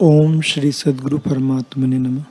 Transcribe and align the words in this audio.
ओम 0.00 0.40
श्री 0.40 0.70
सदगुरु 0.72 1.18
परमात्मा 1.18 1.86
ने 1.86 1.98
नम। 1.98 2.22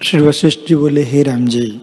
श्री 0.00 0.20
वशिष्ठ 0.20 0.60
जी 0.68 0.76
बोले, 0.76 1.02
हे 1.02 1.22
राम 1.22 1.46
जी, 1.46 1.82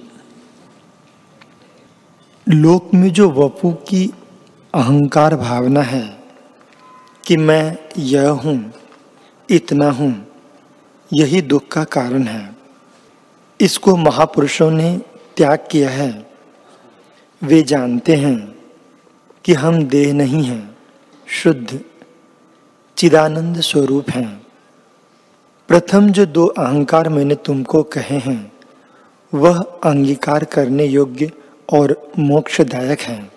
लोक 2.47 2.93
में 2.93 3.07
जो 3.13 3.29
वपु 3.29 3.71
की 3.89 4.03
अहंकार 4.73 5.35
भावना 5.35 5.81
है 5.81 6.03
कि 7.23 7.37
मैं 7.37 7.77
यह 7.97 8.29
हूँ, 8.29 8.73
इतना 9.49 9.89
हूँ, 9.91 10.13
यही 11.11 11.41
दुख 11.41 11.67
का 11.67 11.83
कारण 11.83 12.23
है। 12.23 12.55
इसको 13.59 13.95
महापुरुषों 13.95 14.71
ने 14.71 14.97
त्याग 15.37 15.67
किया 15.71 15.89
है। 15.89 16.11
वे 17.41 17.63
जानते 17.63 18.15
हैं 18.15 18.37
कि 19.45 19.53
हम 19.53 19.83
देह 19.85 20.13
नहीं 20.13 20.43
हैं, 20.43 20.77
शुद्ध 21.27 21.79
चिदानंद 22.97 23.59
स्वरूप 23.59 24.09
हैं। 24.09 24.47
प्रथम 25.67 26.09
जो 26.09 26.25
दो 26.25 26.45
अहंकार 26.45 27.09
मैंने 27.09 27.35
तुमको 27.35 27.83
कहे 27.83 28.17
हैं, 28.17 28.51
वह 29.33 29.59
अंगीकार 29.83 30.43
करने 30.43 30.85
योग्य 30.85 31.31
और 31.73 32.11
मोक्षदायक 32.19 32.99
है। 32.99 33.31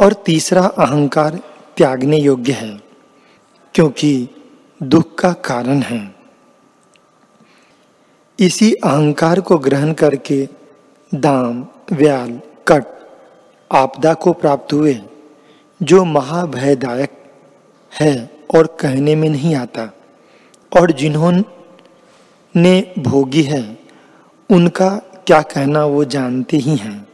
और 0.00 0.12
तीसरा 0.12 0.66
अहंकार 0.66 1.40
त्यागने 1.76 2.18
योग्य 2.18 2.52
है, 2.52 2.80
क्योंकि 3.74 4.28
दुख 4.82 5.14
का 5.14 5.32
कारण 5.32 5.80
है। 5.82 6.14
इसी 8.38 8.72
अहंकार 8.72 9.40
को 9.40 9.58
ग्रहण 9.58 9.92
करके 9.92 10.48
दाम, 11.14 11.66
व्याल, 11.92 12.40
कट, 12.68 12.84
आपदा 13.72 14.14
को 14.14 14.32
प्राप्त 14.32 14.72
हुए, 14.72 15.00
जो 15.82 16.04
महाभयदायक 16.04 17.12
है 18.00 18.35
और 18.54 18.76
कहने 18.80 19.14
में 19.14 19.30
नहीं 19.30 19.54
आता। 19.54 19.92
और 20.80 20.92
जिन्होंने 20.92 22.94
भोगी 22.98 23.42
है, 23.42 23.78
उनका 24.50 25.00
क्या 25.26 25.42
कहना 25.42 25.84
वो 25.84 26.04
जानते 26.04 26.56
ही 26.56 26.76
हैं। 26.76 27.08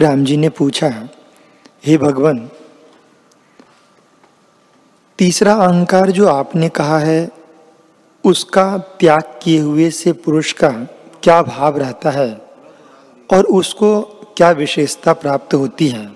राम 0.00 0.24
जी 0.24 0.36
ने 0.36 0.48
पूछा, 0.48 1.08
हे 1.84 1.98
भगवान, 1.98 2.50
तीसरा 5.18 5.54
अहंकार 5.54 6.10
जो 6.10 6.28
आपने 6.28 6.68
कहा 6.68 6.98
है, 6.98 7.30
उसका 8.24 8.78
त्याग 8.78 9.22
किए 9.42 9.60
हुए 9.60 9.90
से 9.90 10.12
पुरुष 10.12 10.52
का 10.52 10.70
क्या 11.22 11.42
भाव 11.42 11.78
रहता 11.78 12.10
है? 12.10 12.40
और 13.32 13.44
उसको 13.44 14.02
क्या 14.36 14.50
विशेषता 14.50 15.12
प्राप्त 15.12 15.54
होती 15.54 15.88
है? 15.88 16.15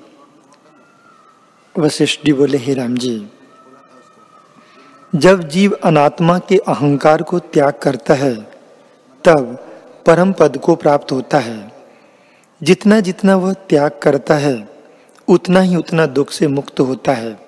वशिष्ठ 1.81 2.21
जी 2.25 2.33
बोले, 2.33 2.59
हे 2.59 2.75
राम 2.75 2.97
जी, 2.97 3.27
जब 5.15 5.49
जीव 5.49 5.79
अनात्मा 5.85 6.39
के 6.39 6.57
अहंकार 6.57 7.23
को 7.23 7.39
त्याग 7.39 7.73
करता 7.73 8.15
है, 8.15 8.35
तब 9.25 9.67
परम 10.07 10.33
पद 10.33 10.59
को 10.59 10.75
प्राप्त 10.75 11.13
होता 11.13 11.39
है। 11.39 11.73
जितना 12.63 13.01
जितना 13.01 13.37
वह 13.37 13.53
त्याग 13.53 14.01
करता 14.03 14.35
है, 14.35 14.69
उतना 15.29 15.61
ही 15.61 15.77
उतना 15.77 16.07
दुख 16.07 16.31
से 16.31 16.49
मुक्त 16.49 16.81
होता 16.81 17.13
है। 17.13 17.47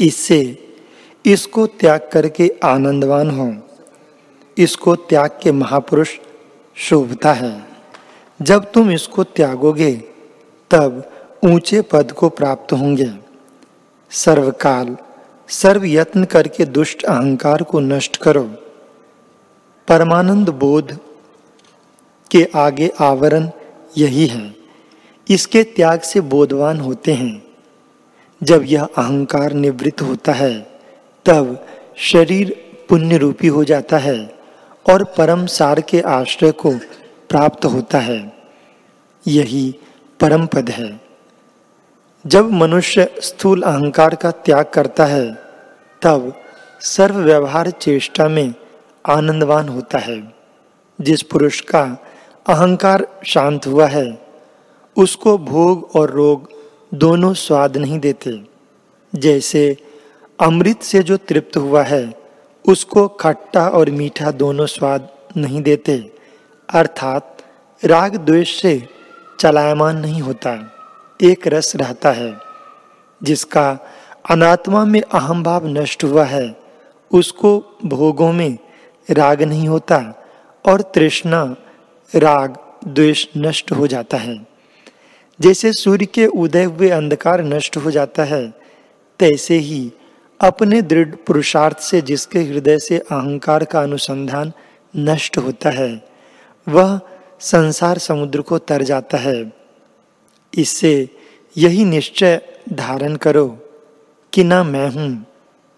इससे 0.00 0.68
इसको 1.26 1.66
त्याग 1.66 2.10
करके 2.12 2.54
आनंदवान 2.64 3.30
हो। 3.30 3.56
इसको 4.58 4.96
त्याग 4.96 5.30
के 5.42 5.52
महापुरुष 5.52 6.10
शोभता 6.76 7.32
है। 7.32 7.64
जब 8.42 8.72
तुम 8.72 8.90
इसको 8.90 9.24
त्यागोगे, 9.24 9.92
तब 10.70 11.10
ऊँचे 11.44 11.82
पद 11.82 12.12
को 12.12 12.28
प्राप्त 12.28 12.72
होंगे। 12.72 13.21
सर्वकाल, 14.12 14.96
सर्व 15.48 15.84
यत्न 15.84 16.24
करके 16.24 16.64
दुष्ट 16.64 17.04
अहंकार 17.04 17.62
को 17.62 17.80
नष्ट 17.80 18.16
करो। 18.16 18.44
परमानंद 19.88 20.48
बोध 20.48 20.98
के 22.30 22.48
आगे 22.54 22.92
आवरण 23.00 23.50
यही 23.98 24.26
है। 24.26 24.54
इसके 25.30 25.62
त्याग 25.62 26.00
से 26.00 26.20
बोधवान 26.20 26.80
होते 26.80 27.12
हैं। 27.12 27.42
जब 28.42 28.62
यह 28.64 28.84
अहंकार 28.84 29.52
निवृत्त 29.52 30.02
होता 30.02 30.32
है, 30.32 30.80
तब 31.26 31.66
शरीर 31.96 32.74
पुण्य 32.88 33.18
रूपी 33.18 33.46
हो 33.46 33.64
जाता 33.64 33.98
है 33.98 34.34
और 34.90 35.04
परम 35.04 35.46
सार 35.46 35.80
के 35.80 36.00
आश्रय 36.00 36.52
को 36.52 36.70
प्राप्त 37.28 37.64
होता 37.64 37.98
है। 37.98 38.36
यही 39.28 39.74
परम 40.20 40.46
पद 40.46 40.70
है। 40.70 41.01
जब 42.26 42.50
मनुष्य 42.50 43.14
स्थूल 43.22 43.62
अहंकार 43.62 44.14
का 44.14 44.30
त्याग 44.30 44.64
करता 44.64 45.04
है, 45.04 45.34
तब 46.02 46.34
सर्व 46.80 47.16
व्यवहार 47.16 47.70
चेष्टा 47.70 48.28
में 48.28 48.54
आनंदवान 49.06 49.68
होता 49.68 49.98
है। 49.98 50.34
जिस 51.00 51.22
पुरुष 51.22 51.60
का 51.60 51.82
अहंकार 52.46 53.06
शांत 53.26 53.66
हुआ 53.66 53.86
है, 53.86 54.26
उसको 54.96 55.38
भोग 55.38 55.90
और 55.96 56.10
रोग 56.10 56.50
दोनों 56.94 57.34
स्वाद 57.34 57.76
नहीं 57.76 58.00
देते। 58.00 58.42
जैसे 59.14 59.76
अमृत 60.40 60.82
से 60.82 61.02
जो 61.02 61.16
तृप्त 61.16 61.56
हुआ 61.56 61.82
है, 61.82 62.14
उसको 62.68 63.08
खट्टा 63.08 63.68
और 63.68 63.90
मीठा 63.90 64.30
दोनों 64.30 64.66
स्वाद 64.66 65.08
नहीं 65.36 65.62
देते, 65.62 66.12
अर्थात 66.74 67.36
राग 67.84 68.16
द्वेष 68.16 68.60
से 68.62 68.88
चलायमान 69.40 69.96
नहीं 69.96 70.22
होता। 70.22 70.71
एक 71.22 71.46
रस 71.46 71.76
रहता 71.76 72.10
है, 72.10 72.34
जिसका 73.22 73.78
अनात्मा 74.30 74.84
में 74.84 75.00
अहम 75.00 75.42
भाव 75.42 75.66
नष्ट 75.66 76.04
हुआ 76.04 76.24
है, 76.24 76.56
उसको 77.12 77.78
भोगों 77.84 78.32
में 78.32 78.58
राग 79.10 79.42
नहीं 79.42 79.68
होता 79.68 80.26
और 80.66 80.80
तृष्णा, 80.80 81.56
राग, 82.16 82.56
द्वेष 82.86 83.26
नष्ट 83.36 83.72
हो 83.72 83.86
जाता 83.86 84.16
है। 84.16 84.46
जैसे 85.40 85.72
सूर्य 85.72 86.06
के 86.06 86.26
उदय 86.26 86.64
हुए 86.64 86.90
अंधकार 86.90 87.42
नष्ट 87.44 87.76
हो 87.76 87.90
जाता 87.90 88.24
है, 88.24 88.52
तैसे 89.18 89.54
ही 89.54 89.92
अपने 90.40 90.82
दृढ़ 90.82 91.14
पुरुषार्थ 91.26 91.78
से 91.78 92.00
जिसके 92.00 92.38
हृदय 92.38 92.78
से 92.78 92.98
अहंकार 92.98 93.64
का 93.64 93.80
अनुसंधान 93.80 94.52
नष्ट 94.96 95.38
होता 95.38 95.70
है, 95.70 96.04
वह 96.68 97.00
संसार 97.40 97.98
समुद्र 97.98 98.40
को 98.40 98.58
तर 98.58 98.82
जाता 98.82 99.18
है। 99.18 99.61
इससे 100.58 101.08
यही 101.56 101.84
निश्चय 101.84 102.40
धारण 102.72 103.16
करो 103.16 103.58
कि 104.32 104.44
ना 104.44 104.62
मैं 104.64 104.88
हूँ, 104.90 105.26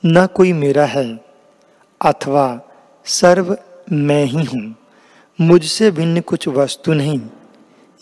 न 0.07 0.27
कोई 0.27 0.53
मेरा 0.53 0.85
है, 0.85 1.21
अथवा 2.01 2.61
सर्व 3.05 3.57
मैं 3.93 4.25
ही 4.25 4.45
हूँ। 4.45 4.75
मुझसे 5.41 5.91
भिन्न 5.91 6.21
कुछ 6.21 6.49
वस्तु 6.49 6.93
नहीं। 6.93 7.21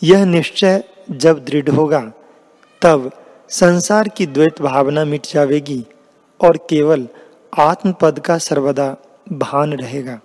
यह 0.03 0.25
निश्चय 0.25 0.83
जब 1.11 1.45
दृढ़ 1.45 1.69
होगा, 1.69 2.11
तब 2.81 3.11
संसार 3.49 4.07
की 4.07 4.25
द्वैत 4.25 4.61
भावना 4.61 5.05
मिट 5.05 5.25
जाएगी 5.25 5.85
और 6.41 6.57
केवल 6.57 7.07
आत्मपद 7.59 8.19
का 8.19 8.37
सर्वदा 8.37 8.95
भान 9.33 9.73
रहेगा। 9.73 10.19